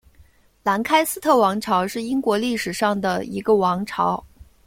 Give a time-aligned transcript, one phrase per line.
[0.63, 4.25] 兰开斯特王朝是英国历史上的一个王朝。